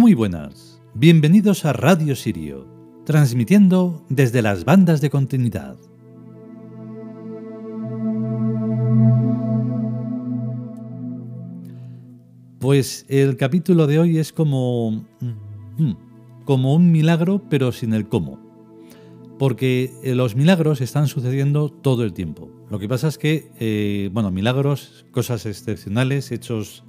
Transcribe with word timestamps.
Muy 0.00 0.14
buenas, 0.14 0.80
bienvenidos 0.94 1.66
a 1.66 1.74
Radio 1.74 2.16
Sirio, 2.16 2.66
transmitiendo 3.04 4.02
desde 4.08 4.40
las 4.40 4.64
bandas 4.64 5.02
de 5.02 5.10
continuidad. 5.10 5.76
Pues 12.60 13.04
el 13.10 13.36
capítulo 13.36 13.86
de 13.86 13.98
hoy 13.98 14.16
es 14.16 14.32
como... 14.32 15.04
mm, 15.20 15.92
como 16.46 16.72
un 16.72 16.90
milagro 16.90 17.42
pero 17.50 17.70
sin 17.70 17.92
el 17.92 18.08
cómo. 18.08 18.40
Porque 19.38 19.92
eh, 20.02 20.14
los 20.14 20.34
milagros 20.34 20.80
están 20.80 21.08
sucediendo 21.08 21.68
todo 21.68 22.04
el 22.04 22.14
tiempo. 22.14 22.50
Lo 22.70 22.78
que 22.78 22.88
pasa 22.88 23.08
es 23.08 23.18
que, 23.18 23.52
eh, 23.60 24.08
bueno, 24.14 24.30
milagros, 24.30 25.04
cosas 25.10 25.44
excepcionales, 25.44 26.32
hechos, 26.32 26.84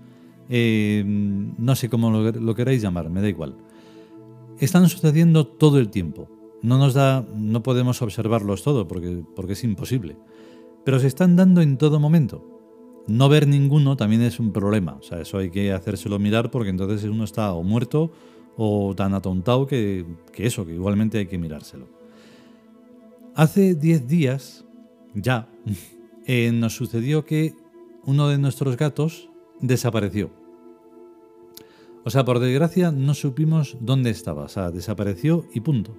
eh, 0.49 1.03
no 1.05 1.75
sé 1.75 1.89
cómo 1.89 2.11
lo, 2.11 2.55
queráis 2.55 2.81
llamar, 2.81 3.09
me 3.09 3.21
da 3.21 3.29
igual. 3.29 3.55
Están 4.59 4.87
sucediendo 4.89 5.47
todo 5.47 5.79
el 5.79 5.89
tiempo. 5.89 6.27
No 6.61 6.77
nos 6.77 6.93
da, 6.93 7.25
no 7.35 7.63
podemos 7.63 8.01
observarlos 8.01 8.63
todo 8.63 8.87
porque, 8.87 9.23
porque 9.35 9.53
es 9.53 9.63
imposible. 9.63 10.17
Pero 10.85 10.99
se 10.99 11.07
están 11.07 11.35
dando 11.35 11.61
en 11.61 11.77
todo 11.77 11.99
momento. 11.99 12.45
No 13.07 13.29
ver 13.29 13.47
ninguno 13.47 13.97
también 13.97 14.21
es 14.21 14.39
un 14.39 14.51
problema. 14.51 14.97
O 14.99 15.03
sea, 15.03 15.21
eso 15.21 15.39
hay 15.39 15.49
que 15.49 15.71
hacérselo 15.71 16.19
mirar 16.19 16.51
porque 16.51 16.69
entonces 16.69 17.03
uno 17.09 17.23
está 17.23 17.53
o 17.53 17.63
muerto 17.63 18.11
o 18.57 18.93
tan 18.95 19.13
atontado 19.13 19.65
que, 19.65 20.05
que 20.31 20.45
eso, 20.45 20.65
que 20.65 20.73
igualmente 20.73 21.17
hay 21.17 21.25
que 21.25 21.37
mirárselo. 21.37 21.87
Hace 23.33 23.75
10 23.75 24.07
días, 24.07 24.65
ya, 25.15 25.49
eh, 26.25 26.51
nos 26.51 26.75
sucedió 26.75 27.25
que 27.25 27.55
uno 28.05 28.27
de 28.27 28.37
nuestros 28.37 28.77
gatos 28.77 29.30
desapareció. 29.61 30.31
O 32.03 32.09
sea, 32.09 32.25
por 32.25 32.39
desgracia 32.39 32.91
no 32.91 33.13
supimos 33.13 33.77
dónde 33.79 34.09
estaba. 34.09 34.43
O 34.43 34.49
sea, 34.49 34.71
desapareció 34.71 35.45
y 35.53 35.61
punto. 35.61 35.95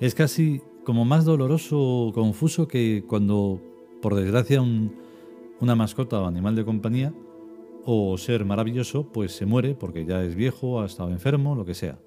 Es 0.00 0.14
casi 0.14 0.62
como 0.84 1.04
más 1.04 1.24
doloroso 1.24 1.78
o 1.78 2.12
confuso 2.12 2.66
que 2.66 3.04
cuando, 3.06 3.60
por 4.00 4.14
desgracia, 4.14 4.62
un, 4.62 4.94
una 5.60 5.74
mascota 5.74 6.20
o 6.20 6.26
animal 6.26 6.56
de 6.56 6.64
compañía 6.64 7.12
o 7.84 8.16
ser 8.16 8.44
maravilloso, 8.44 9.12
pues 9.12 9.32
se 9.32 9.44
muere 9.44 9.74
porque 9.74 10.06
ya 10.06 10.24
es 10.24 10.34
viejo, 10.34 10.80
ha 10.80 10.86
estado 10.86 11.10
enfermo, 11.10 11.54
lo 11.54 11.66
que 11.66 11.74
sea. 11.74 11.98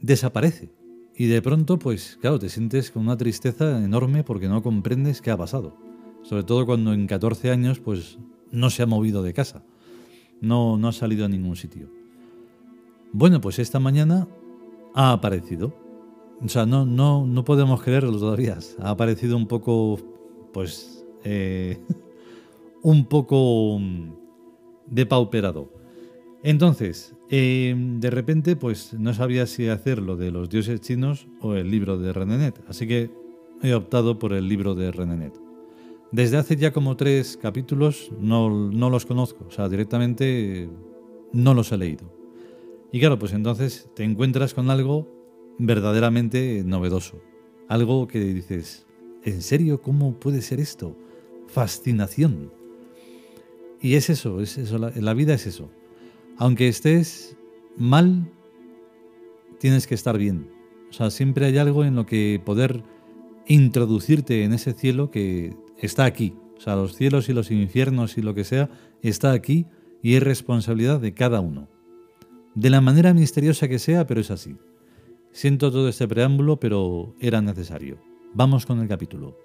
Desaparece. 0.00 0.72
Y 1.16 1.26
de 1.26 1.40
pronto, 1.40 1.78
pues 1.78 2.18
claro, 2.20 2.40
te 2.40 2.48
sientes 2.48 2.90
con 2.90 3.02
una 3.02 3.16
tristeza 3.16 3.82
enorme 3.84 4.24
porque 4.24 4.48
no 4.48 4.62
comprendes 4.62 5.22
qué 5.22 5.30
ha 5.30 5.36
pasado. 5.36 5.76
Sobre 6.22 6.42
todo 6.42 6.66
cuando 6.66 6.92
en 6.92 7.06
14 7.06 7.50
años, 7.52 7.78
pues 7.78 8.18
no 8.50 8.70
se 8.70 8.82
ha 8.82 8.86
movido 8.86 9.22
de 9.22 9.32
casa. 9.32 9.64
No, 10.44 10.76
no 10.76 10.88
ha 10.88 10.92
salido 10.92 11.24
a 11.24 11.28
ningún 11.28 11.56
sitio. 11.56 11.88
Bueno, 13.12 13.40
pues 13.40 13.58
esta 13.58 13.78
mañana 13.78 14.28
ha 14.94 15.12
aparecido. 15.12 15.74
O 16.44 16.48
sea, 16.48 16.66
no, 16.66 16.84
no, 16.84 17.26
no 17.26 17.44
podemos 17.44 17.82
creerlo 17.82 18.18
todavía. 18.18 18.58
Ha 18.80 18.90
aparecido 18.90 19.36
un 19.36 19.46
poco, 19.46 19.98
pues, 20.52 21.04
eh, 21.24 21.80
un 22.82 23.06
poco 23.06 23.78
mm, 23.78 24.12
depauperado. 24.86 25.72
Entonces, 26.42 27.14
eh, 27.30 27.74
de 27.76 28.10
repente, 28.10 28.54
pues 28.54 28.92
no 28.92 29.14
sabía 29.14 29.46
si 29.46 29.68
hacer 29.68 30.02
lo 30.02 30.16
de 30.16 30.30
los 30.30 30.50
dioses 30.50 30.80
chinos 30.80 31.26
o 31.40 31.54
el 31.54 31.70
libro 31.70 31.98
de 31.98 32.12
Renenet, 32.12 32.62
así 32.68 32.86
que 32.86 33.10
he 33.62 33.72
optado 33.72 34.18
por 34.18 34.34
el 34.34 34.46
libro 34.46 34.74
de 34.74 34.92
Renenet. 34.92 35.43
Desde 36.14 36.36
hace 36.36 36.54
ya 36.54 36.72
como 36.72 36.96
tres 36.96 37.36
capítulos 37.36 38.12
no, 38.20 38.70
no 38.70 38.88
los 38.88 39.04
conozco, 39.04 39.46
o 39.48 39.50
sea, 39.50 39.68
directamente 39.68 40.70
no 41.32 41.54
los 41.54 41.72
he 41.72 41.76
leído. 41.76 42.04
Y 42.92 43.00
claro, 43.00 43.18
pues 43.18 43.32
entonces 43.32 43.90
te 43.96 44.04
encuentras 44.04 44.54
con 44.54 44.70
algo 44.70 45.08
verdaderamente 45.58 46.62
novedoso, 46.64 47.20
algo 47.66 48.06
que 48.06 48.20
dices, 48.20 48.86
¿en 49.24 49.42
serio 49.42 49.82
cómo 49.82 50.14
puede 50.20 50.40
ser 50.40 50.60
esto? 50.60 50.96
Fascinación. 51.48 52.52
Y 53.80 53.96
es 53.96 54.08
eso, 54.08 54.40
es 54.40 54.56
eso 54.56 54.78
la, 54.78 54.92
la 54.94 55.14
vida 55.14 55.34
es 55.34 55.48
eso. 55.48 55.68
Aunque 56.36 56.68
estés 56.68 57.36
mal, 57.76 58.30
tienes 59.58 59.88
que 59.88 59.96
estar 59.96 60.16
bien. 60.16 60.48
O 60.90 60.92
sea, 60.92 61.10
siempre 61.10 61.46
hay 61.46 61.58
algo 61.58 61.84
en 61.84 61.96
lo 61.96 62.06
que 62.06 62.40
poder 62.44 62.84
introducirte 63.48 64.44
en 64.44 64.52
ese 64.52 64.74
cielo 64.74 65.10
que 65.10 65.63
está 65.84 66.04
aquí. 66.04 66.34
O 66.56 66.60
sea, 66.60 66.76
los 66.76 66.94
cielos 66.94 67.28
y 67.28 67.32
los 67.32 67.50
infiernos 67.50 68.16
y 68.16 68.22
lo 68.22 68.34
que 68.34 68.44
sea 68.44 68.70
está 69.02 69.32
aquí 69.32 69.66
y 70.02 70.14
es 70.14 70.22
responsabilidad 70.22 71.00
de 71.00 71.14
cada 71.14 71.40
uno. 71.40 71.68
De 72.54 72.70
la 72.70 72.80
manera 72.80 73.12
misteriosa 73.14 73.68
que 73.68 73.78
sea, 73.78 74.06
pero 74.06 74.20
es 74.20 74.30
así. 74.30 74.56
Siento 75.32 75.72
todo 75.72 75.88
este 75.88 76.06
preámbulo, 76.06 76.60
pero 76.60 77.16
era 77.20 77.42
necesario. 77.42 77.98
Vamos 78.34 78.66
con 78.66 78.80
el 78.80 78.88
capítulo. 78.88 79.36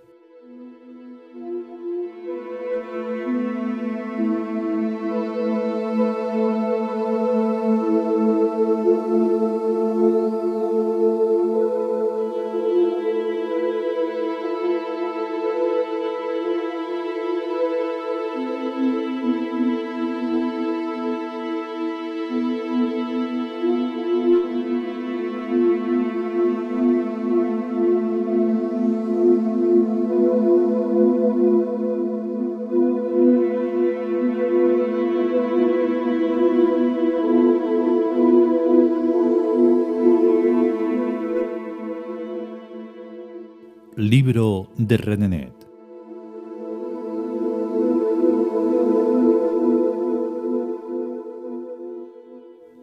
De 44.79 44.97
Renenet. 44.97 45.53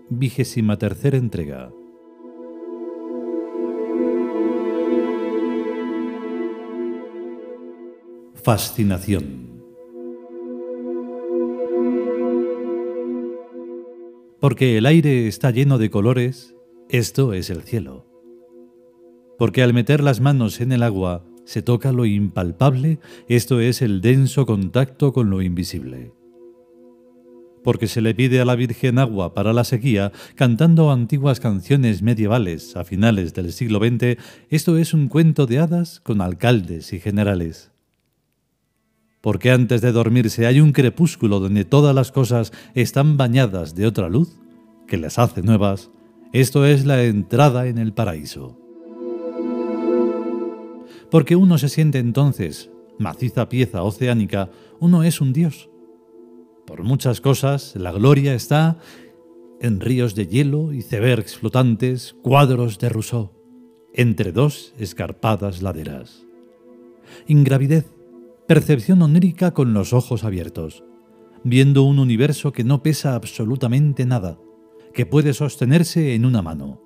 Vigésima 0.08 0.78
tercera 0.78 1.16
entrega. 1.16 1.72
Fascinación. 8.34 9.64
Porque 14.38 14.78
el 14.78 14.86
aire 14.86 15.26
está 15.26 15.50
lleno 15.50 15.78
de 15.78 15.90
colores, 15.90 16.54
esto 16.88 17.32
es 17.32 17.50
el 17.50 17.62
cielo 17.62 18.06
porque 19.38 19.62
al 19.62 19.74
meter 19.74 20.02
las 20.02 20.20
manos 20.20 20.60
en 20.60 20.72
el 20.72 20.82
agua 20.82 21.24
se 21.46 21.62
toca 21.62 21.92
lo 21.92 22.04
impalpable, 22.04 22.98
esto 23.28 23.60
es 23.60 23.80
el 23.80 24.00
denso 24.00 24.44
contacto 24.44 25.12
con 25.12 25.30
lo 25.30 25.40
invisible. 25.40 26.12
Porque 27.62 27.86
se 27.86 28.00
le 28.00 28.14
pide 28.14 28.40
a 28.40 28.44
la 28.44 28.56
Virgen 28.56 28.98
agua 28.98 29.32
para 29.32 29.52
la 29.52 29.64
sequía, 29.64 30.12
cantando 30.34 30.90
antiguas 30.90 31.40
canciones 31.40 32.02
medievales 32.02 32.76
a 32.76 32.84
finales 32.84 33.32
del 33.32 33.52
siglo 33.52 33.78
XX, 33.78 34.18
esto 34.50 34.76
es 34.76 34.92
un 34.92 35.08
cuento 35.08 35.46
de 35.46 35.60
hadas 35.60 36.00
con 36.00 36.20
alcaldes 36.20 36.92
y 36.92 36.98
generales. 36.98 37.70
Porque 39.20 39.52
antes 39.52 39.80
de 39.80 39.92
dormirse 39.92 40.46
hay 40.46 40.60
un 40.60 40.72
crepúsculo 40.72 41.38
donde 41.40 41.64
todas 41.64 41.94
las 41.94 42.10
cosas 42.10 42.52
están 42.74 43.16
bañadas 43.16 43.74
de 43.76 43.86
otra 43.86 44.08
luz, 44.08 44.40
que 44.88 44.96
las 44.96 45.18
hace 45.18 45.42
nuevas, 45.42 45.90
esto 46.32 46.66
es 46.66 46.84
la 46.86 47.04
entrada 47.04 47.68
en 47.68 47.78
el 47.78 47.92
paraíso 47.92 48.65
porque 51.16 51.34
uno 51.34 51.56
se 51.56 51.70
siente 51.70 51.98
entonces, 51.98 52.70
maciza 52.98 53.48
pieza 53.48 53.82
oceánica, 53.82 54.50
uno 54.80 55.02
es 55.02 55.22
un 55.22 55.32
dios. 55.32 55.70
Por 56.66 56.82
muchas 56.82 57.22
cosas, 57.22 57.74
la 57.74 57.90
gloria 57.90 58.34
está 58.34 58.76
en 59.62 59.80
ríos 59.80 60.14
de 60.14 60.26
hielo 60.26 60.74
y 60.74 60.82
cebergs 60.82 61.38
flotantes, 61.38 62.14
cuadros 62.20 62.78
de 62.78 62.90
Rousseau, 62.90 63.32
entre 63.94 64.30
dos 64.30 64.74
escarpadas 64.78 65.62
laderas. 65.62 66.26
Ingravidez, 67.26 67.86
percepción 68.46 69.00
onírica 69.00 69.54
con 69.54 69.72
los 69.72 69.94
ojos 69.94 70.22
abiertos, 70.22 70.84
viendo 71.44 71.84
un 71.84 71.98
universo 71.98 72.52
que 72.52 72.62
no 72.62 72.82
pesa 72.82 73.14
absolutamente 73.14 74.04
nada, 74.04 74.38
que 74.92 75.06
puede 75.06 75.32
sostenerse 75.32 76.14
en 76.14 76.26
una 76.26 76.42
mano 76.42 76.85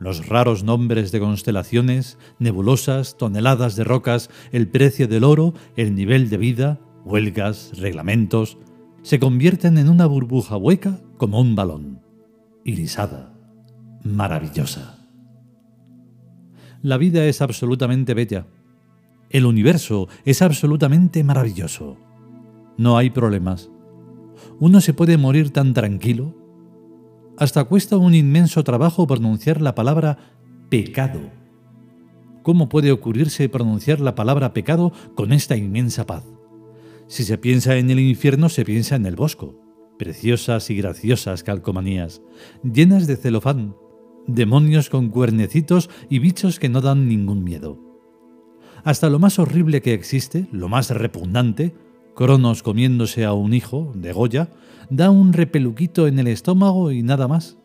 los 0.00 0.26
raros 0.26 0.64
nombres 0.64 1.12
de 1.12 1.20
constelaciones, 1.20 2.18
nebulosas, 2.38 3.16
toneladas 3.18 3.76
de 3.76 3.84
rocas, 3.84 4.30
el 4.50 4.66
precio 4.66 5.06
del 5.06 5.24
oro, 5.24 5.54
el 5.76 5.94
nivel 5.94 6.30
de 6.30 6.38
vida, 6.38 6.80
huelgas, 7.04 7.72
reglamentos, 7.78 8.58
se 9.02 9.20
convierten 9.20 9.78
en 9.78 9.88
una 9.88 10.06
burbuja 10.06 10.56
hueca 10.56 11.00
como 11.18 11.38
un 11.40 11.54
balón, 11.54 12.00
irisada, 12.64 13.34
maravillosa. 14.02 15.06
La 16.82 16.96
vida 16.96 17.26
es 17.26 17.42
absolutamente 17.42 18.14
bella. 18.14 18.46
El 19.28 19.44
universo 19.44 20.08
es 20.24 20.40
absolutamente 20.40 21.22
maravilloso. 21.22 21.98
No 22.78 22.96
hay 22.96 23.10
problemas. 23.10 23.70
Uno 24.58 24.80
se 24.80 24.94
puede 24.94 25.18
morir 25.18 25.50
tan 25.50 25.74
tranquilo. 25.74 26.34
Hasta 27.40 27.64
cuesta 27.64 27.96
un 27.96 28.14
inmenso 28.14 28.62
trabajo 28.64 29.06
pronunciar 29.06 29.62
la 29.62 29.74
palabra 29.74 30.18
pecado. 30.68 31.20
¿Cómo 32.42 32.68
puede 32.68 32.92
ocurrirse 32.92 33.48
pronunciar 33.48 33.98
la 33.98 34.14
palabra 34.14 34.52
pecado 34.52 34.92
con 35.14 35.32
esta 35.32 35.56
inmensa 35.56 36.04
paz? 36.04 36.22
Si 37.06 37.24
se 37.24 37.38
piensa 37.38 37.78
en 37.78 37.88
el 37.88 37.98
infierno, 37.98 38.50
se 38.50 38.66
piensa 38.66 38.96
en 38.96 39.06
el 39.06 39.16
bosco. 39.16 39.58
Preciosas 39.98 40.68
y 40.68 40.76
graciosas 40.76 41.42
calcomanías, 41.42 42.20
llenas 42.62 43.06
de 43.06 43.16
celofán, 43.16 43.74
demonios 44.26 44.90
con 44.90 45.08
cuernecitos 45.08 45.88
y 46.10 46.18
bichos 46.18 46.60
que 46.60 46.68
no 46.68 46.82
dan 46.82 47.08
ningún 47.08 47.42
miedo. 47.42 47.80
Hasta 48.84 49.08
lo 49.08 49.18
más 49.18 49.38
horrible 49.38 49.80
que 49.80 49.94
existe, 49.94 50.46
lo 50.52 50.68
más 50.68 50.90
repugnante, 50.90 51.74
Cronos 52.14 52.62
comiéndose 52.62 53.24
a 53.24 53.32
un 53.32 53.54
hijo, 53.54 53.92
de 53.94 54.12
Goya, 54.12 54.50
da 54.90 55.10
un 55.10 55.32
repeluquito 55.32 56.06
en 56.06 56.18
el 56.18 56.26
estómago 56.26 56.90
y 56.90 57.02
nada 57.02 57.28
más. 57.28 57.56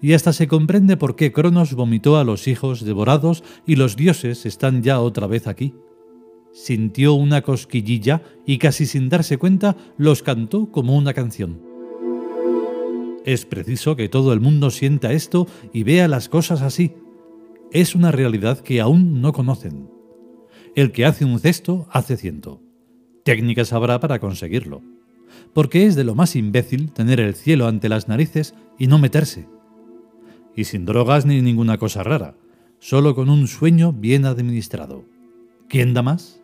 Y 0.00 0.12
hasta 0.12 0.32
se 0.32 0.48
comprende 0.48 0.96
por 0.96 1.16
qué 1.16 1.32
Cronos 1.32 1.74
vomitó 1.74 2.16
a 2.16 2.24
los 2.24 2.48
hijos 2.48 2.84
devorados 2.84 3.42
y 3.66 3.76
los 3.76 3.96
dioses 3.96 4.46
están 4.46 4.82
ya 4.82 5.00
otra 5.00 5.26
vez 5.26 5.46
aquí. 5.46 5.74
Sintió 6.52 7.14
una 7.14 7.42
cosquillilla 7.42 8.22
y 8.46 8.58
casi 8.58 8.86
sin 8.86 9.08
darse 9.08 9.38
cuenta 9.38 9.76
los 9.96 10.22
cantó 10.22 10.70
como 10.70 10.96
una 10.96 11.14
canción. 11.14 11.60
Es 13.24 13.44
preciso 13.44 13.96
que 13.96 14.08
todo 14.08 14.32
el 14.32 14.40
mundo 14.40 14.70
sienta 14.70 15.12
esto 15.12 15.46
y 15.72 15.82
vea 15.82 16.08
las 16.08 16.28
cosas 16.28 16.62
así. 16.62 16.94
Es 17.70 17.94
una 17.94 18.10
realidad 18.10 18.60
que 18.60 18.80
aún 18.80 19.20
no 19.20 19.32
conocen. 19.32 19.90
El 20.74 20.92
que 20.92 21.04
hace 21.04 21.24
un 21.24 21.38
cesto 21.38 21.86
hace 21.90 22.16
ciento. 22.16 22.67
Técnicas 23.24 23.72
habrá 23.72 24.00
para 24.00 24.18
conseguirlo. 24.18 24.82
Porque 25.52 25.86
es 25.86 25.94
de 25.94 26.04
lo 26.04 26.14
más 26.14 26.36
imbécil 26.36 26.92
tener 26.92 27.20
el 27.20 27.34
cielo 27.34 27.66
ante 27.66 27.88
las 27.88 28.08
narices 28.08 28.54
y 28.78 28.86
no 28.86 28.98
meterse. 28.98 29.46
Y 30.56 30.64
sin 30.64 30.84
drogas 30.84 31.26
ni 31.26 31.40
ninguna 31.40 31.78
cosa 31.78 32.02
rara, 32.02 32.36
solo 32.78 33.14
con 33.14 33.30
un 33.30 33.46
sueño 33.46 33.92
bien 33.92 34.24
administrado. 34.24 35.04
¿Quién 35.68 35.94
da 35.94 36.02
más? 36.02 36.40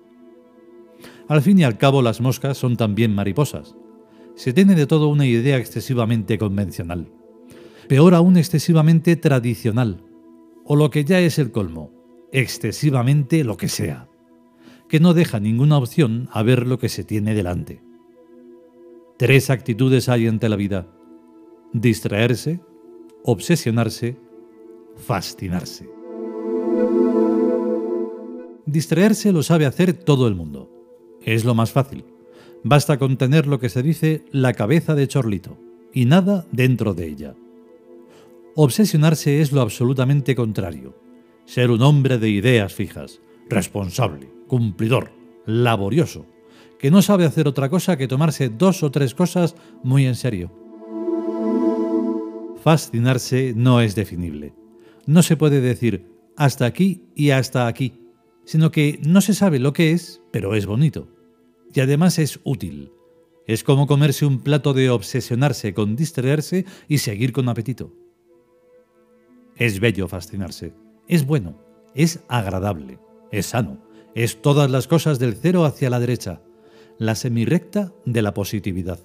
Al 1.29 1.43
fin 1.43 1.59
y 1.59 1.65
al 1.65 1.79
cabo 1.79 2.03
las 2.03 2.21
moscas 2.21 2.59
son 2.59 2.77
también 2.77 3.15
mariposas, 3.15 3.75
se 4.35 4.53
tiene 4.53 4.75
de 4.75 4.87
todo 4.87 5.09
una 5.09 5.27
idea 5.27 5.59
excesivamente 5.59 6.39
convencional. 6.39 7.09
Peor 7.89 8.15
aún 8.15 8.37
excesivamente 8.37 9.17
tradicional. 9.17 10.03
O 10.65 10.77
lo 10.77 10.91
que 10.91 11.05
ya 11.05 11.21
es 11.21 11.39
el 11.39 11.53
colmo, 11.53 11.93
excesivamente 12.33 13.45
lo 13.45 13.57
que 13.57 13.69
sea. 13.69 14.09
Que 14.89 15.01
no 15.01 15.15
deja 15.15 15.41
ninguna 15.41 15.79
opción 15.79 16.29
a 16.33 16.43
ver 16.43 16.67
lo 16.67 16.79
que 16.79 16.89
se 16.89 17.05
tiene 17.05 17.35
delante. 17.35 17.83
Tres 19.17 19.51
actitudes 19.51 20.09
hay 20.09 20.27
ante 20.27 20.49
la 20.49 20.57
vida. 20.57 20.87
Distraerse, 21.73 22.61
obsesionarse, 23.25 24.17
fascinarse. 24.97 25.89
Distraerse 28.67 29.33
lo 29.33 29.43
sabe 29.43 29.67
hacer 29.67 29.93
todo 29.93 30.27
el 30.27 30.35
mundo. 30.35 30.71
Es 31.23 31.45
lo 31.45 31.55
más 31.55 31.73
fácil. 31.73 32.05
Basta 32.63 32.99
con 32.99 33.17
tener 33.17 33.47
lo 33.47 33.59
que 33.61 33.69
se 33.69 33.83
dice 33.83 34.25
la 34.33 34.53
cabeza 34.55 34.95
de 34.95 35.07
chorlito 35.07 35.59
y 35.93 36.07
nada 36.07 36.47
dentro 36.51 36.95
de 36.95 37.07
ella. 37.07 37.35
Obsesionarse 38.57 39.41
es 39.41 39.53
lo 39.53 39.61
absolutamente 39.61 40.35
contrario. 40.35 40.97
Ser 41.45 41.71
un 41.71 41.83
hombre 41.83 42.19
de 42.19 42.31
ideas 42.31 42.73
fijas, 42.73 43.21
responsable, 43.49 44.31
cumplidor, 44.47 45.13
laborioso, 45.47 46.27
que 46.79 46.91
no 46.91 47.03
sabe 47.03 47.25
hacer 47.25 47.49
otra 47.49 47.69
cosa 47.69 47.97
que 47.97 48.09
tomarse 48.09 48.49
dos 48.49 48.83
o 48.83 48.91
tres 48.91 49.15
cosas 49.15 49.55
muy 49.83 50.07
en 50.07 50.15
serio. 50.15 50.53
Fascinarse 52.63 53.53
no 53.55 53.81
es 53.81 53.95
definible. 53.95 54.55
No 55.07 55.23
se 55.23 55.37
puede 55.37 55.61
decir 55.61 56.07
hasta 56.37 56.65
aquí 56.65 57.03
y 57.15 57.31
hasta 57.31 57.67
aquí, 57.67 58.01
sino 58.45 58.71
que 58.71 58.99
no 59.07 59.21
se 59.21 59.35
sabe 59.35 59.59
lo 59.59 59.73
que 59.73 59.93
es, 59.93 60.23
pero 60.31 60.55
es 60.55 60.67
bonito 60.67 61.09
y 61.75 61.81
además 61.81 62.19
es 62.19 62.41
útil. 62.45 62.93
Es 63.47 63.65
como 63.65 63.87
comerse 63.87 64.25
un 64.25 64.41
plato 64.41 64.73
de 64.73 64.89
obsesionarse 64.89 65.75
con 65.75 65.97
distraerse 65.97 66.65
y 66.89 66.99
seguir 66.99 67.33
con 67.33 67.49
apetito. 67.49 67.93
Es 69.57 69.81
bello 69.81 70.09
fascinarse, 70.09 70.73
es 71.09 71.27
bueno, 71.27 71.61
es 71.95 72.21
agradable, 72.29 72.99
es 73.31 73.47
sano, 73.47 73.79
es 74.15 74.41
todas 74.41 74.71
las 74.71 74.87
cosas 74.87 75.19
del 75.19 75.35
cero 75.35 75.65
hacia 75.65 75.91
la 75.91 76.01
derecha, 76.01 76.41
la 76.99 77.15
semirrecta 77.15 77.93
de 78.05 78.23
la 78.23 78.35
positividad. 78.35 79.01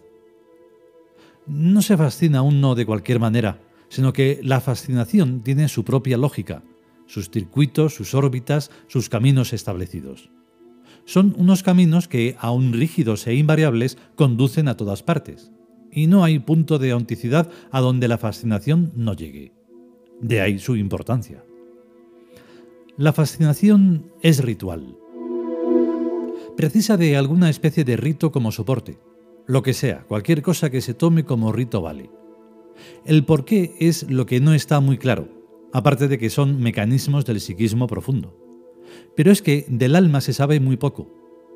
No 1.48 1.82
se 1.82 1.98
fascina 1.98 2.42
uno 2.42 2.76
de 2.76 2.86
cualquier 2.86 3.20
manera, 3.20 3.60
sino 3.88 4.14
que 4.14 4.40
la 4.44 4.62
fascinación 4.62 5.42
tiene 5.42 5.68
su 5.68 5.84
propia 5.84 6.18
lógica, 6.18 6.64
sus 7.08 7.30
circuitos, 7.30 7.96
sus 7.96 8.14
órbitas, 8.14 8.70
sus 8.88 9.10
caminos 9.10 9.52
establecidos 9.54 10.30
son 11.10 11.34
unos 11.40 11.64
caminos 11.64 12.08
que, 12.08 12.36
aun 12.38 12.72
rígidos 12.72 13.26
e 13.26 13.34
invariables, 13.34 13.98
conducen 14.14 14.68
a 14.68 14.78
todas 14.78 15.02
partes. 15.02 15.52
Y 15.92 16.06
no 16.06 16.24
hay 16.24 16.38
punto 16.38 16.78
de 16.78 16.92
auticidad 16.92 17.50
a 17.72 17.82
donde 17.82 18.08
la 18.08 18.20
fascinación 18.20 18.92
no 18.96 19.16
llegue. 19.16 19.52
De 20.22 20.40
ahí 20.40 20.60
su 20.60 20.76
importancia. 20.76 21.44
La 22.96 23.12
fascinación 23.12 24.12
es 24.22 24.44
ritual. 24.44 24.99
Precisa 26.60 26.98
de 26.98 27.16
alguna 27.16 27.50
especie 27.50 27.86
de 27.86 27.96
rito 27.96 28.34
como 28.34 28.52
soporte. 28.52 29.00
Lo 29.48 29.64
que 29.64 29.74
sea, 29.74 30.04
cualquier 30.10 30.42
cosa 30.42 30.70
que 30.70 30.82
se 30.82 30.94
tome 30.94 31.24
como 31.24 31.54
rito 31.54 31.82
vale. 31.82 32.10
El 33.06 33.24
por 33.24 33.46
qué 33.46 33.78
es 33.80 34.12
lo 34.12 34.26
que 34.26 34.42
no 34.42 34.54
está 34.54 34.82
muy 34.82 34.98
claro, 34.98 35.30
aparte 35.72 36.10
de 36.10 36.18
que 36.18 36.30
son 36.30 36.60
mecanismos 36.60 37.24
del 37.24 37.40
psiquismo 37.40 37.88
profundo. 37.88 38.38
Pero 39.16 39.32
es 39.32 39.42
que 39.42 39.68
del 39.70 39.96
alma 39.96 40.20
se 40.20 40.34
sabe 40.34 40.60
muy 40.60 40.76
poco. 40.76 41.08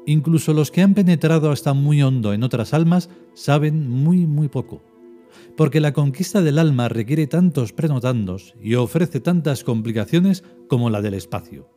Incluso 0.06 0.54
los 0.54 0.72
que 0.72 0.82
han 0.82 0.94
penetrado 0.94 1.52
hasta 1.52 1.74
muy 1.74 2.02
hondo 2.02 2.32
en 2.32 2.44
otras 2.44 2.74
almas 2.74 3.10
saben 3.34 3.90
muy, 3.90 4.26
muy 4.26 4.48
poco. 4.48 4.82
Porque 5.58 5.82
la 5.82 5.92
conquista 5.92 6.42
del 6.42 6.58
alma 6.58 6.88
requiere 6.88 7.28
tantos 7.28 7.74
prenotandos 7.74 8.56
y 8.62 8.76
ofrece 8.76 9.20
tantas 9.20 9.66
complicaciones 9.66 10.46
como 10.70 10.90
la 10.90 11.02
del 11.02 11.16
espacio. 11.16 11.73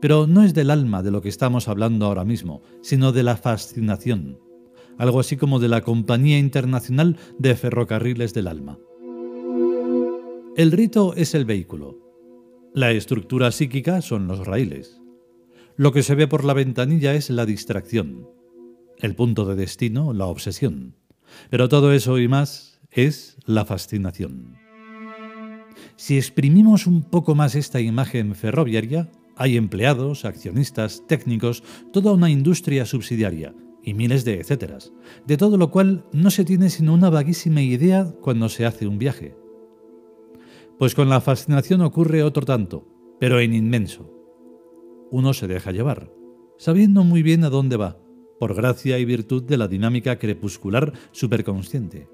Pero 0.00 0.26
no 0.26 0.42
es 0.42 0.54
del 0.54 0.70
alma 0.70 1.02
de 1.02 1.10
lo 1.10 1.22
que 1.22 1.28
estamos 1.28 1.68
hablando 1.68 2.06
ahora 2.06 2.24
mismo, 2.24 2.62
sino 2.82 3.12
de 3.12 3.22
la 3.22 3.36
fascinación, 3.36 4.38
algo 4.98 5.20
así 5.20 5.36
como 5.36 5.58
de 5.58 5.68
la 5.68 5.82
Compañía 5.82 6.38
Internacional 6.38 7.16
de 7.38 7.54
Ferrocarriles 7.54 8.34
del 8.34 8.48
Alma. 8.48 8.78
El 10.56 10.72
rito 10.72 11.14
es 11.14 11.34
el 11.34 11.44
vehículo, 11.44 12.06
la 12.76 12.90
estructura 12.90 13.52
psíquica 13.52 14.02
son 14.02 14.26
los 14.26 14.46
raíles. 14.46 15.00
Lo 15.76 15.92
que 15.92 16.02
se 16.02 16.14
ve 16.14 16.28
por 16.28 16.44
la 16.44 16.52
ventanilla 16.52 17.14
es 17.14 17.30
la 17.30 17.46
distracción. 17.46 18.28
El 18.98 19.14
punto 19.14 19.46
de 19.46 19.54
destino, 19.54 20.12
la 20.12 20.26
obsesión. 20.26 20.94
Pero 21.48 21.70
todo 21.70 21.90
eso 21.94 22.18
y 22.18 22.28
más 22.28 22.78
es 22.90 23.38
la 23.46 23.64
fascinación. 23.64 24.58
Si 25.96 26.18
exprimimos 26.18 26.86
un 26.86 27.02
poco 27.02 27.34
más 27.34 27.54
esta 27.54 27.80
imagen 27.80 28.34
ferroviaria, 28.34 29.08
hay 29.36 29.56
empleados, 29.56 30.24
accionistas, 30.24 31.04
técnicos, 31.06 31.62
toda 31.92 32.12
una 32.12 32.30
industria 32.30 32.86
subsidiaria 32.86 33.54
y 33.82 33.94
miles 33.94 34.24
de 34.24 34.40
etcéteras, 34.40 34.92
de 35.26 35.36
todo 35.36 35.58
lo 35.58 35.70
cual 35.70 36.06
no 36.12 36.30
se 36.30 36.44
tiene 36.44 36.70
sino 36.70 36.94
una 36.94 37.10
vaguísima 37.10 37.62
idea 37.62 38.12
cuando 38.20 38.48
se 38.48 38.66
hace 38.66 38.86
un 38.86 38.98
viaje. 38.98 39.36
Pues 40.78 40.94
con 40.94 41.08
la 41.08 41.20
fascinación 41.20 41.82
ocurre 41.82 42.22
otro 42.22 42.44
tanto, 42.44 42.88
pero 43.20 43.38
en 43.38 43.54
inmenso. 43.54 44.10
Uno 45.10 45.34
se 45.34 45.46
deja 45.46 45.70
llevar, 45.70 46.10
sabiendo 46.58 47.04
muy 47.04 47.22
bien 47.22 47.44
a 47.44 47.50
dónde 47.50 47.76
va, 47.76 47.98
por 48.40 48.54
gracia 48.54 48.98
y 48.98 49.04
virtud 49.04 49.44
de 49.44 49.56
la 49.56 49.68
dinámica 49.68 50.18
crepuscular 50.18 50.92
superconsciente. 51.12 52.08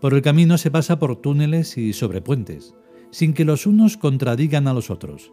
Por 0.00 0.14
el 0.14 0.22
camino 0.22 0.58
se 0.58 0.70
pasa 0.70 0.98
por 0.98 1.16
túneles 1.16 1.78
y 1.78 1.92
sobre 1.92 2.20
puentes, 2.20 2.74
sin 3.10 3.34
que 3.34 3.44
los 3.44 3.66
unos 3.66 3.96
contradigan 3.96 4.68
a 4.68 4.74
los 4.74 4.90
otros. 4.90 5.32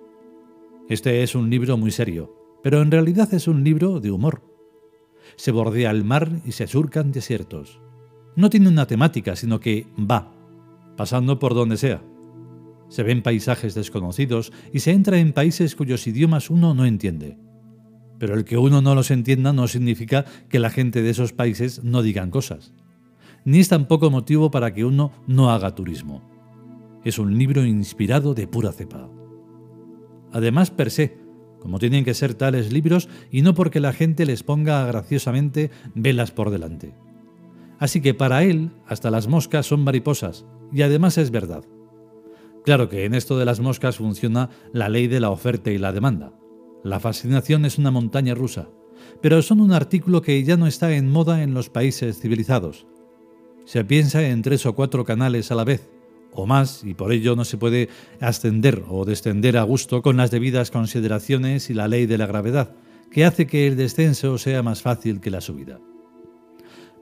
Este 0.89 1.22
es 1.22 1.36
un 1.36 1.51
libro 1.51 1.77
muy 1.77 1.91
serio, 1.91 2.36
pero 2.63 2.81
en 2.81 2.89
realidad 2.89 3.31
es 3.36 3.48
un 3.48 3.63
libro 3.63 4.00
de 4.00 4.10
humor. 4.10 4.41
Se 5.36 5.51
bordea 5.51 5.91
el 5.91 6.03
mar 6.03 6.41
y 6.46 6.53
se 6.53 6.65
surcan 6.65 7.12
desiertos. 7.12 7.79
No 8.36 8.50
tiene 8.50 8.69
una 8.69 8.88
temática, 8.88 9.36
sino 9.36 9.60
que 9.60 9.86
va, 10.00 10.34
pasando 10.98 11.38
por 11.38 11.53
donde 11.53 11.77
sea. 11.77 12.01
Se 12.88 13.03
ven 13.03 13.22
paisajes 13.22 13.75
desconocidos 13.75 14.51
y 14.74 14.79
se 14.79 14.89
entra 14.89 15.19
en 15.19 15.31
países 15.31 15.75
cuyos 15.75 16.08
idiomas 16.08 16.50
uno 16.50 16.74
no 16.74 16.86
entiende. 16.86 17.38
Pero 18.17 18.34
el 18.34 18.43
que 18.43 18.58
uno 18.58 18.81
no 18.81 18.96
los 18.96 19.12
entienda 19.12 19.53
no 19.53 19.67
significa 19.67 20.25
que 20.50 20.58
la 20.58 20.72
gente 20.72 21.03
de 21.03 21.12
esos 21.12 21.34
países 21.34 21.84
no 21.84 22.01
digan 22.01 22.31
cosas. 22.31 22.74
Ni 23.46 23.60
es 23.60 23.69
tampoco 23.69 24.10
motivo 24.10 24.50
para 24.50 24.74
que 24.74 24.86
uno 24.86 25.12
no 25.27 25.51
haga 25.51 25.75
turismo. 25.75 26.24
Es 27.03 27.19
un 27.19 27.38
libro 27.38 27.63
inspirado 27.63 28.34
de 28.34 28.48
pura 28.48 28.72
cepa. 28.72 29.18
Además, 30.31 30.71
per 30.71 30.91
se, 30.91 31.17
como 31.59 31.79
tienen 31.79 32.05
que 32.05 32.13
ser 32.13 32.33
tales 32.33 32.71
libros 32.71 33.09
y 33.31 33.41
no 33.41 33.53
porque 33.53 33.79
la 33.79 33.93
gente 33.93 34.25
les 34.25 34.43
ponga 34.43 34.86
graciosamente 34.86 35.71
velas 35.95 36.31
por 36.31 36.50
delante. 36.50 36.95
Así 37.79 38.01
que 38.01 38.13
para 38.13 38.43
él, 38.43 38.71
hasta 38.88 39.12
las 39.12 39.27
moscas 39.27 39.65
son 39.65 39.83
mariposas, 39.83 40.45
y 40.71 40.81
además 40.81 41.17
es 41.17 41.31
verdad. 41.31 41.63
Claro 42.65 42.89
que 42.89 43.05
en 43.05 43.13
esto 43.13 43.38
de 43.38 43.45
las 43.45 43.62
moscas 43.62 43.98
funciona 43.98 44.50
la 44.74 44.89
ley 44.89 45.07
de 45.07 45.19
la 45.19 45.29
oferta 45.29 45.71
y 45.71 45.77
la 45.77 45.93
demanda. 45.93 46.33
La 46.83 47.00
fascinación 47.00 47.65
es 47.65 47.77
una 47.77 47.91
montaña 47.91 48.36
rusa, 48.36 48.69
pero 49.21 49.41
son 49.41 49.62
un 49.62 49.71
artículo 49.71 50.21
que 50.21 50.43
ya 50.43 50.57
no 50.57 50.67
está 50.67 50.93
en 50.93 51.09
moda 51.09 51.41
en 51.41 51.53
los 51.53 51.69
países 51.69 52.19
civilizados. 52.19 52.86
Se 53.65 53.86
piensa 53.86 54.27
en 54.27 54.41
tres 54.41 54.65
o 54.65 54.75
cuatro 54.75 55.05
canales 55.05 55.51
a 55.51 55.55
la 55.55 55.63
vez, 55.63 55.89
o 56.33 56.45
más, 56.45 56.83
y 56.83 56.93
por 56.93 57.12
ello 57.12 57.36
no 57.36 57.45
se 57.45 57.57
puede 57.57 57.89
ascender 58.19 58.83
o 58.88 59.05
descender 59.05 59.57
a 59.57 59.63
gusto 59.63 60.01
con 60.01 60.17
las 60.17 60.31
debidas 60.31 60.71
consideraciones 60.71 61.69
y 61.69 61.74
la 61.74 61.88
ley 61.88 62.05
de 62.05 62.17
la 62.17 62.27
gravedad, 62.27 62.75
que 63.12 63.25
hace 63.25 63.48
que 63.48 63.67
el 63.67 63.75
descenso 63.75 64.38
sea 64.38 64.63
más 64.63 64.81
fácil 64.81 65.19
que 65.19 65.31
la 65.31 65.41
subida. 65.41 65.79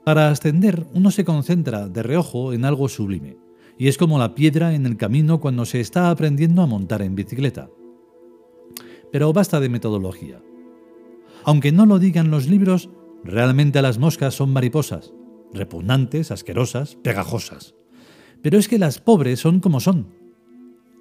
Para 0.04 0.30
ascender 0.30 0.86
uno 0.94 1.10
se 1.10 1.24
concentra 1.24 1.88
de 1.88 2.02
reojo 2.02 2.52
en 2.52 2.64
algo 2.64 2.88
sublime, 2.88 3.36
y 3.78 3.88
es 3.88 3.98
como 3.98 4.18
la 4.18 4.34
piedra 4.34 4.74
en 4.74 4.86
el 4.86 4.96
camino 4.96 5.38
cuando 5.40 5.64
se 5.64 5.80
está 5.80 6.10
aprendiendo 6.10 6.62
a 6.62 6.66
montar 6.66 7.02
en 7.02 7.14
bicicleta. 7.14 7.70
Pero 9.12 9.32
basta 9.32 9.60
de 9.60 9.68
metodología. 9.68 10.42
Aunque 11.44 11.72
no 11.72 11.86
lo 11.86 11.98
digan 11.98 12.30
los 12.30 12.48
libros, 12.48 12.90
realmente 13.22 13.80
las 13.80 13.98
moscas 13.98 14.34
son 14.34 14.52
mariposas, 14.52 15.12
repugnantes, 15.52 16.30
asquerosas, 16.30 16.96
pegajosas. 16.96 17.77
Pero 18.42 18.58
es 18.58 18.68
que 18.68 18.78
las 18.78 18.98
pobres 18.98 19.40
son 19.40 19.60
como 19.60 19.80
son. 19.80 20.06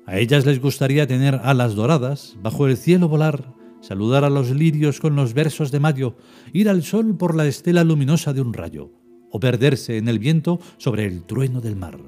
A 0.06 0.18
ellas 0.18 0.46
les 0.46 0.62
gustaría 0.62 1.06
tener 1.06 1.36
alas 1.44 1.76
doradas, 1.76 2.38
bajo 2.42 2.68
el 2.68 2.78
cielo 2.78 3.10
volar, 3.10 3.54
saludar 3.82 4.24
a 4.24 4.30
los 4.30 4.52
lirios 4.52 5.00
con 5.00 5.16
los 5.16 5.34
versos 5.34 5.72
de 5.72 5.80
mayo, 5.80 6.16
ir 6.54 6.70
al 6.70 6.84
sol 6.84 7.18
por 7.18 7.36
la 7.36 7.46
estela 7.46 7.84
luminosa 7.84 8.34
de 8.34 8.42
un 8.42 8.54
rayo, 8.54 8.92
o 9.30 9.40
perderse 9.40 9.98
en 9.98 10.08
el 10.08 10.18
viento 10.18 10.60
sobre 10.78 11.06
el 11.06 11.24
trueno 11.24 11.62
del 11.62 11.76
mar. 11.76 12.00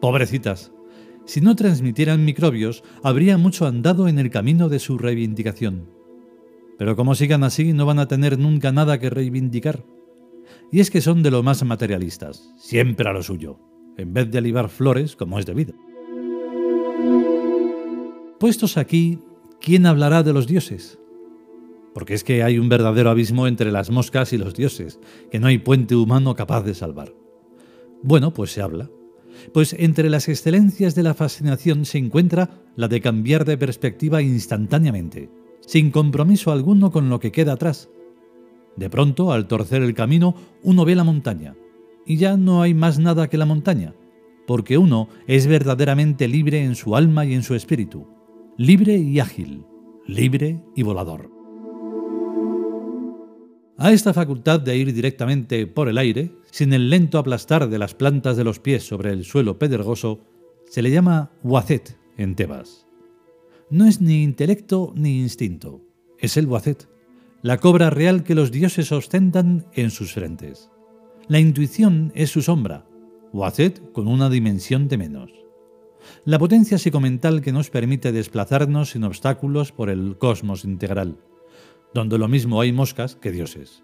Pobrecitas, 0.00 0.72
si 1.24 1.40
no 1.40 1.56
transmitieran 1.56 2.24
microbios, 2.24 2.82
habría 3.02 3.38
mucho 3.38 3.66
andado 3.66 4.08
en 4.08 4.18
el 4.18 4.30
camino 4.30 4.68
de 4.68 4.78
su 4.78 4.98
reivindicación. 4.98 5.88
Pero 6.78 6.96
como 6.96 7.14
sigan 7.14 7.44
así, 7.44 7.72
no 7.72 7.86
van 7.86 7.98
a 7.98 8.08
tener 8.08 8.38
nunca 8.38 8.72
nada 8.72 8.98
que 8.98 9.08
reivindicar. 9.08 9.84
Y 10.70 10.80
es 10.80 10.90
que 10.90 11.00
son 11.00 11.22
de 11.22 11.30
lo 11.30 11.42
más 11.42 11.64
materialistas, 11.64 12.52
siempre 12.58 13.08
a 13.08 13.12
lo 13.12 13.22
suyo 13.22 13.58
en 13.96 14.12
vez 14.12 14.30
de 14.30 14.38
alivar 14.38 14.68
flores 14.68 15.16
como 15.16 15.38
es 15.38 15.46
debido. 15.46 15.74
Puestos 18.38 18.76
aquí, 18.76 19.18
¿quién 19.60 19.86
hablará 19.86 20.22
de 20.22 20.32
los 20.32 20.46
dioses? 20.46 20.98
Porque 21.94 22.14
es 22.14 22.24
que 22.24 22.42
hay 22.42 22.58
un 22.58 22.68
verdadero 22.68 23.08
abismo 23.08 23.46
entre 23.46 23.72
las 23.72 23.90
moscas 23.90 24.32
y 24.32 24.38
los 24.38 24.54
dioses, 24.54 25.00
que 25.30 25.40
no 25.40 25.46
hay 25.46 25.58
puente 25.58 25.96
humano 25.96 26.34
capaz 26.34 26.62
de 26.62 26.74
salvar. 26.74 27.14
Bueno, 28.02 28.34
pues 28.34 28.52
se 28.52 28.60
habla. 28.60 28.90
Pues 29.52 29.74
entre 29.78 30.10
las 30.10 30.28
excelencias 30.28 30.94
de 30.94 31.02
la 31.02 31.14
fascinación 31.14 31.84
se 31.84 31.98
encuentra 31.98 32.62
la 32.74 32.88
de 32.88 33.00
cambiar 33.00 33.44
de 33.44 33.56
perspectiva 33.56 34.20
instantáneamente, 34.20 35.30
sin 35.60 35.90
compromiso 35.90 36.52
alguno 36.52 36.90
con 36.90 37.08
lo 37.08 37.20
que 37.20 37.32
queda 37.32 37.54
atrás. 37.54 37.88
De 38.76 38.90
pronto, 38.90 39.32
al 39.32 39.48
torcer 39.48 39.82
el 39.82 39.94
camino, 39.94 40.34
uno 40.62 40.84
ve 40.84 40.94
la 40.94 41.04
montaña, 41.04 41.56
y 42.06 42.16
ya 42.16 42.36
no 42.36 42.62
hay 42.62 42.72
más 42.72 42.98
nada 42.98 43.28
que 43.28 43.36
la 43.36 43.46
montaña, 43.46 43.94
porque 44.46 44.78
uno 44.78 45.08
es 45.26 45.46
verdaderamente 45.46 46.28
libre 46.28 46.64
en 46.64 46.76
su 46.76 46.96
alma 46.96 47.24
y 47.26 47.34
en 47.34 47.42
su 47.42 47.54
espíritu, 47.54 48.06
libre 48.56 48.96
y 48.96 49.18
ágil, 49.20 49.64
libre 50.06 50.62
y 50.74 50.82
volador. 50.82 51.30
A 53.78 53.92
esta 53.92 54.14
facultad 54.14 54.60
de 54.60 54.76
ir 54.76 54.94
directamente 54.94 55.66
por 55.66 55.88
el 55.88 55.98
aire, 55.98 56.32
sin 56.50 56.72
el 56.72 56.88
lento 56.88 57.18
aplastar 57.18 57.68
de 57.68 57.78
las 57.78 57.94
plantas 57.94 58.36
de 58.36 58.44
los 58.44 58.58
pies 58.58 58.86
sobre 58.86 59.10
el 59.10 59.24
suelo 59.24 59.58
pedregoso, 59.58 60.20
se 60.70 60.80
le 60.80 60.90
llama 60.90 61.30
Wacet 61.42 61.98
en 62.16 62.34
Tebas. 62.34 62.86
No 63.68 63.86
es 63.86 64.00
ni 64.00 64.22
intelecto 64.22 64.92
ni 64.96 65.20
instinto, 65.20 65.82
es 66.18 66.36
el 66.36 66.46
Wacet, 66.46 66.88
la 67.42 67.58
cobra 67.58 67.90
real 67.90 68.22
que 68.24 68.34
los 68.34 68.50
dioses 68.50 68.92
ostentan 68.92 69.66
en 69.74 69.90
sus 69.90 70.12
frentes. 70.12 70.70
La 71.28 71.40
intuición 71.40 72.12
es 72.14 72.30
su 72.30 72.40
sombra, 72.40 72.86
o 73.32 73.44
con 73.92 74.06
una 74.06 74.30
dimensión 74.30 74.86
de 74.86 74.96
menos. 74.96 75.32
La 76.24 76.38
potencia 76.38 76.78
psicomental 76.78 77.42
que 77.42 77.50
nos 77.50 77.68
permite 77.68 78.12
desplazarnos 78.12 78.90
sin 78.90 79.02
obstáculos 79.02 79.72
por 79.72 79.90
el 79.90 80.18
cosmos 80.18 80.64
integral, 80.64 81.18
donde 81.92 82.16
lo 82.18 82.28
mismo 82.28 82.60
hay 82.60 82.70
moscas 82.70 83.16
que 83.16 83.32
dioses. 83.32 83.82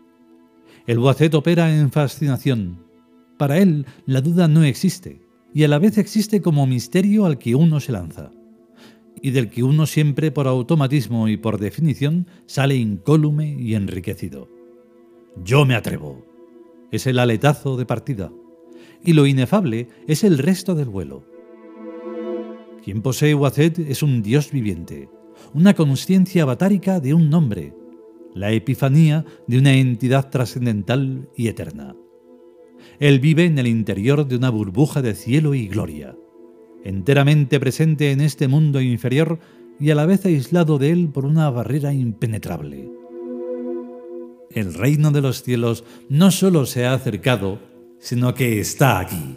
El 0.87 1.01
Boacet 1.01 1.35
opera 1.35 1.77
en 1.77 1.91
fascinación. 1.91 2.87
Para 3.39 3.59
él, 3.59 3.87
la 4.07 4.21
duda 4.21 4.47
no 4.47 4.63
existe, 4.63 5.21
y 5.53 5.65
a 5.65 5.69
la 5.69 5.81
vez 5.81 5.99
existe 5.99 6.43
como 6.43 6.69
misterio 6.69 7.27
al 7.27 7.39
que 7.39 7.57
uno 7.57 7.81
se 7.81 7.91
lanza, 7.91 8.31
y 9.21 9.33
del 9.33 9.51
que 9.51 9.65
uno 9.65 9.87
siempre 9.87 10.31
por 10.31 10.47
automatismo 10.47 11.27
y 11.27 11.37
por 11.39 11.59
definición 11.59 12.29
sale 12.47 12.77
incólume 12.77 13.53
y 13.59 13.75
enriquecido. 13.75 14.49
Yo 15.43 15.65
me 15.65 15.75
atrevo 15.75 16.32
es 16.93 17.07
el 17.07 17.19
aletazo 17.19 17.77
de 17.77 17.87
partida, 17.87 18.31
y 19.03 19.15
lo 19.15 19.27
inefable 19.27 19.89
es 20.07 20.23
el 20.23 20.39
resto 20.39 20.75
del 20.75 20.91
vuelo. 20.91 21.25
Quien 22.85 23.03
posee 23.03 23.35
Wacet 23.35 23.79
es 23.79 24.03
un 24.03 24.23
dios 24.23 24.53
viviente, 24.53 25.09
una 25.55 25.75
conciencia 25.75 26.45
batárica 26.45 27.01
de 27.01 27.15
un 27.15 27.31
nombre, 27.31 27.75
la 28.35 28.53
epifanía 28.53 29.25
de 29.47 29.59
una 29.59 29.73
entidad 29.73 30.31
trascendental 30.31 31.29
y 31.35 31.49
eterna. 31.49 31.97
Él 33.01 33.21
vive 33.21 33.47
en 33.47 33.59
el 33.59 33.67
interior 33.67 34.27
de 34.27 34.37
una 34.37 34.51
burbuja 34.51 35.01
de 35.01 35.15
cielo 35.15 35.55
y 35.55 35.69
gloria, 35.69 36.15
enteramente 36.85 37.59
presente 37.59 38.13
en 38.13 38.21
este 38.21 38.49
mundo 38.49 38.81
inferior 38.81 39.39
y 39.81 39.91
a 39.91 39.95
la 39.95 40.07
vez 40.07 40.27
aislado 40.27 40.79
de 40.79 40.91
él 40.91 41.09
por 41.09 41.25
una 41.25 41.49
barrera 41.51 41.93
impenetrable 41.95 43.02
el 44.55 44.75
reino 44.75 45.11
de 45.11 45.21
los 45.21 45.43
cielos 45.43 45.85
no 46.09 46.31
solo 46.31 46.67
se 46.67 46.87
ha 46.87 46.95
acercado, 46.95 47.59
sino 47.99 48.35
que 48.35 48.61
está 48.61 48.99
aquí. 48.99 49.37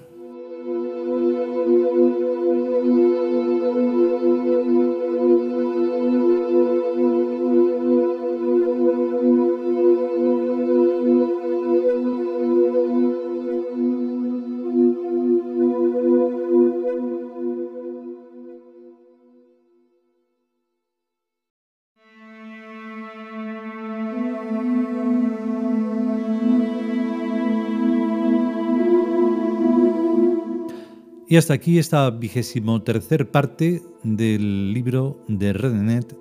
Y 31.27 31.38
hasta 31.38 31.55
aquí 31.55 31.79
esta 31.79 32.12
vigésimo 32.12 32.84
tercer 32.84 33.32
parte 33.32 33.82
del 34.03 34.74
libro 34.74 35.24
de 35.27 35.53
Redenet, 35.53 36.15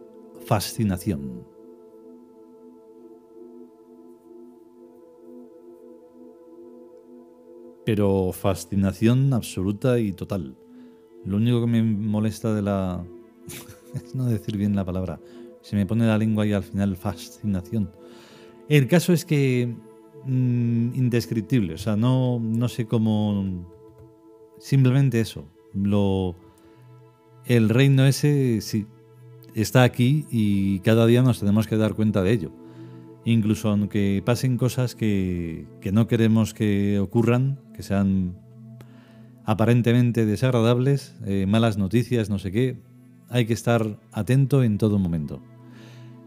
Fascinación. 0.47 1.45
Pero 7.85 8.33
fascinación 8.33 9.35
absoluta 9.35 9.99
y 9.99 10.13
total. 10.13 10.57
Lo 11.27 11.37
único 11.37 11.61
que 11.61 11.67
me 11.67 11.83
molesta 11.83 12.55
de 12.55 12.63
la... 12.63 13.05
es 13.95 14.15
no 14.15 14.25
decir 14.25 14.57
bien 14.57 14.75
la 14.75 14.87
palabra. 14.87 15.21
Se 15.61 15.77
me 15.77 15.85
pone 15.85 16.07
la 16.07 16.17
lengua 16.17 16.47
y 16.47 16.55
al 16.55 16.63
final 16.63 16.97
fascinación. 16.97 17.91
El 18.71 18.89
caso 18.89 19.13
es 19.13 19.27
que... 19.27 19.77
Mm, 20.25 20.95
indescriptible. 20.95 21.75
O 21.75 21.79
sea, 21.79 21.95
no, 21.95 22.41
no 22.41 22.69
sé 22.69 22.87
cómo 22.87 23.67
Simplemente 24.65 25.21
eso. 25.21 25.47
Lo, 25.75 26.37
el 27.45 27.69
reino 27.69 28.07
ese 28.07 28.63
sí, 28.63 28.87
está 29.55 29.83
aquí 29.83 30.25
y 30.31 30.79
cada 30.79 31.05
día 31.05 31.21
nos 31.21 31.39
tenemos 31.39 31.67
que 31.67 31.77
dar 31.77 31.93
cuenta 31.93 32.23
de 32.23 32.33
ello. 32.33 32.51
Incluso 33.27 33.69
aunque 33.69 34.23
pasen 34.25 34.57
cosas 34.57 34.95
que, 34.95 35.67
que 35.83 35.93
no 35.93 36.07
queremos 36.07 36.55
que 36.55 36.99
ocurran, 36.99 37.61
que 37.75 37.83
sean 37.83 38.39
aparentemente 39.45 40.25
desagradables, 40.25 41.15
eh, 41.27 41.45
malas 41.47 41.77
noticias, 41.77 42.31
no 42.31 42.39
sé 42.39 42.51
qué, 42.51 42.81
hay 43.29 43.45
que 43.45 43.53
estar 43.53 44.01
atento 44.13 44.63
en 44.63 44.79
todo 44.79 44.99
momento. 44.99 45.43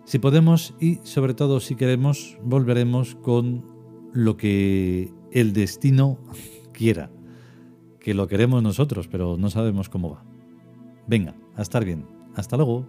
Si 0.06 0.20
podemos 0.20 0.76
y 0.80 1.00
sobre 1.02 1.34
todo 1.34 1.60
si 1.60 1.74
queremos, 1.74 2.38
volveremos 2.44 3.16
con 3.16 3.66
lo 4.14 4.38
que 4.38 5.12
el 5.32 5.54
destino 5.54 6.20
quiera 6.72 7.10
que 8.08 8.14
lo 8.14 8.30
queremos 8.30 8.64
nosotros, 8.64 9.10
pero 9.10 9.36
no 9.38 9.50
sabemos 9.50 9.90
cómo 9.90 10.12
va. 10.12 10.24
Venga, 11.08 11.36
a 11.58 11.62
estar 11.62 11.84
bien. 11.84 12.06
Hasta 12.38 12.56
luego. 12.56 12.86